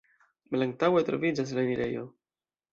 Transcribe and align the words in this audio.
Malantaŭe 0.55 1.05
troviĝas 1.11 1.55
la 1.59 1.69
enirejo. 1.69 2.11